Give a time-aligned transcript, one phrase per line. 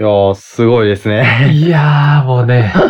[0.00, 1.50] いやー、すごいですね。
[1.52, 2.72] いやー、もうね、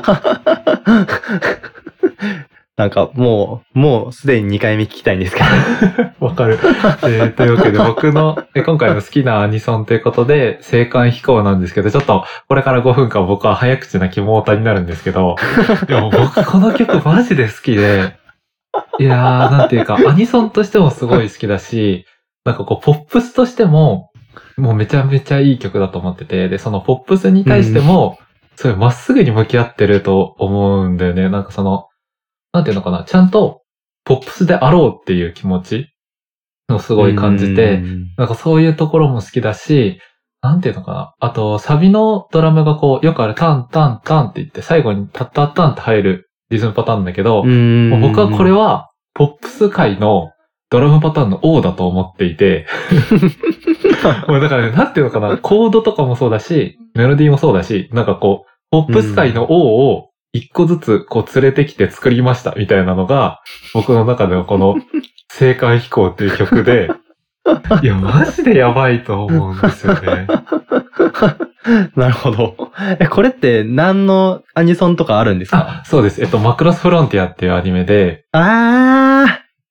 [2.76, 5.48] なんか、もう、もうすでに2回目聞きたいんですけど。
[6.26, 6.58] わかる。
[6.62, 15.36] えーというわけで僕のえ今回の好きなアニソンということで、青函飛行なんですけど、ちょっとこれから5分間僕は早口な肝オタになるんですけど、
[15.88, 18.18] いやもう僕この曲マジで好きで、
[18.98, 22.04] いやーなんていうか、アニソンとしてもすごい好きだし、
[22.44, 24.07] なんかこう、ポップスとしても、
[24.56, 28.18] もうめちゃめちゃいい曲だと思ってて、で、そのポップスに対しても、
[28.56, 31.28] すごいまっすぐに向き合ってると思うんだよね。
[31.28, 31.86] なんかその、
[32.52, 33.62] なんていうのかな、ちゃんと、
[34.04, 35.92] ポップスであろうっていう気持ち
[36.70, 40.00] をすごい感じて、うんなんかそういうところも好きだし、
[40.40, 41.14] なんていうのかな。
[41.20, 50.30] あと、サビのドラムがこう、よくあるタンタンタンって言って、最後にタッタッタンって入るリズムパターンだけど、僕はこれは、ポップス界の
[50.70, 52.66] ドラムパターンの王だと思っていて、
[54.28, 63.40] もうだからね、なんていうのかな、コードとかもそうだし、メロディーもそうだし、なんかこう、ポップス界の王を一個ずつこう連れてきて作りましたみたいなのが、
[63.72, 64.76] 僕の中でのこの、
[65.40, 66.90] 青函飛行っていう曲で、
[67.82, 70.26] いや、マジでやばいと思うんですよね。
[71.96, 72.54] なるほど。
[72.98, 75.80] え、これって何のアニソンとかあるんですか？
[75.80, 76.20] あ、そうです。
[76.22, 78.40] えっと、マクロスフロンティアっていうアニメで、あ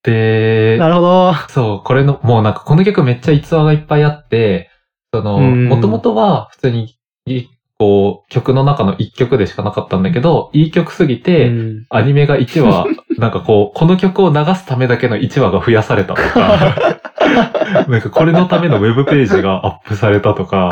[0.07, 1.33] でー、な、るほど。
[1.49, 4.71] そう、これの、もうなんかこの曲めっちゃ逸話がいっぱいあって、
[5.13, 12.85] その、うんもともとは普通に、いこう、曲の中の一曲でしかなかったんだけど、いい曲すぎて、うんアニメが1話、
[13.19, 16.75] なんかこう、この曲を流すためだけの1話が増やされたとか、
[17.89, 20.71] なんかこれのためのウェブページがアップされたとか、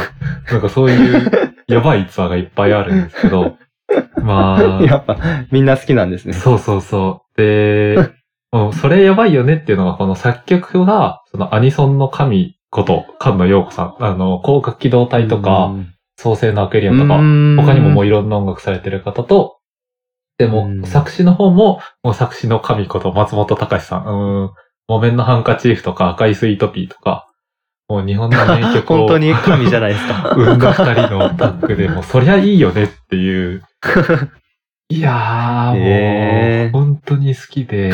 [0.49, 1.31] なんかそういう
[1.67, 3.58] やばい逸話がいっぱいあるんですけど、
[4.23, 5.17] まあ、 やっぱ、
[5.52, 6.33] みんな好きなんですね。
[6.33, 7.38] そうそうそう。
[7.38, 7.97] で、
[8.56, 13.95] もうそれやばいよねっていうのが、この作曲が、そのアニソンの神こと、菅野陽子さん。
[14.00, 15.73] あの、広角機動隊とか、
[16.17, 19.58] 創世のアクエリアンとか、他にももういろんな音楽されてる方と、
[20.38, 24.52] でも、うん作詞の方も、もう作詞の神こと松本隆さん、うん、
[24.87, 27.27] 木綿のハンカチーフとか赤いスイートピーとか、
[27.89, 30.32] もう日本の名曲を 本当に神じゃないですか。
[30.36, 33.64] 生んだ二人のタッグで、もうそりゃいいよねっていう。
[34.90, 37.92] いやー、もう、本当に好きで。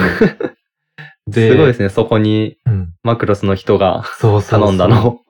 [1.27, 1.89] ですごいですね。
[1.89, 2.93] そこにうん。
[3.03, 5.21] マクロスの人がそうそうそう頼んだの。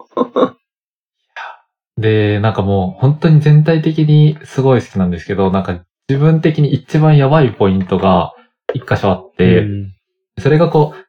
[1.98, 8.34] で、なんかもう本当に全体的にすごい好きなんですけど、なんか自分的に一番やばいポイントが
[8.74, 9.92] 一箇所あって、うん
[10.40, 11.06] それがこう、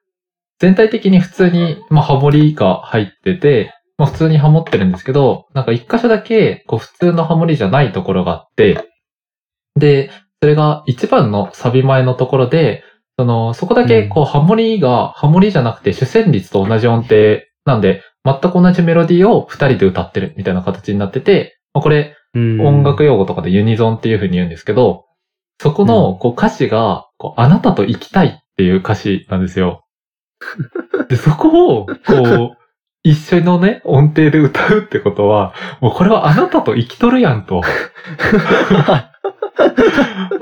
[0.58, 8.88] 全体的に普通に、まあ、ハモリが入ってて、まあ、普通にハモってるんですけど、なんか一箇所だけ、こう、普通のハモリじゃないところがあって、
[9.76, 10.10] で、
[10.42, 12.82] それが一番のサビ前のところで、
[13.16, 17.14] その、そこだけ、こう、ハモリが、ハモリじゃなくて主旋律と同じ音程
[17.64, 22.60] なんで、全く同じメロディーを二人で歌ってるみたいな形になってて、まあ、これ、うん。
[22.60, 25.04] 音楽用語とかでユニゾンっていう風に言うんですけど、
[25.60, 29.84] そこのこう歌詞が、こうあなたと生きたいっていう歌詞なんですよ。
[31.08, 32.56] で、そこを、こう、
[33.04, 37.62] 一緒のね、音程で歌うってことは、もうこれはあなたと生きとるやんと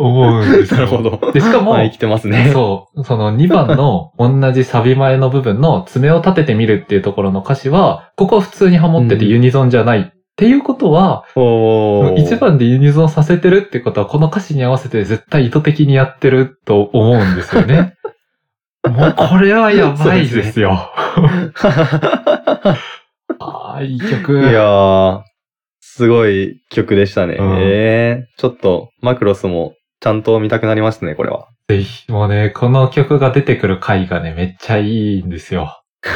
[0.00, 0.80] 思うんですよ。
[0.80, 1.32] なるほど。
[1.32, 2.50] で、 しかも、まあ生きてますね。
[2.52, 3.04] そう。
[3.04, 10.00] その2番の同じサビ前の部分の爪を立ててみるっていうところの歌詞は、ここは普通にハモっててうんユニゾンじゃない。
[10.00, 17.94] っていうことは、おー1番でユニゾンさせてるってことは、この歌詞に合わせて絶対意図的にやってると思うんですよね。
[18.88, 20.90] もうこれはやばいですよ。
[23.38, 24.40] ああ、いい曲。
[24.40, 25.20] いやー、
[25.80, 27.34] すごい曲でしたね。
[27.34, 31.48] うんええー、ちょっと、マクロスもちゃんと見たくなりますね、これは。
[31.68, 35.82] ぜひ、もうね、この曲が出てくる回がね、めっちゃいいんですよ。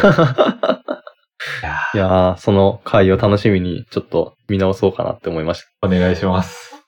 [1.95, 5.87] いやー、その回を楽しみに、ちょっと見直そうかなって思いました。
[5.87, 6.84] ーお願いします。